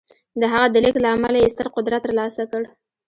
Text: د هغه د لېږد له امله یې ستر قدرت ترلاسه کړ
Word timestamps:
د 0.39 0.41
هغه 0.51 0.67
د 0.71 0.75
لېږد 0.83 1.01
له 1.03 1.09
امله 1.15 1.37
یې 1.41 1.53
ستر 1.55 1.67
قدرت 1.75 2.01
ترلاسه 2.05 2.41
کړ 2.51 2.61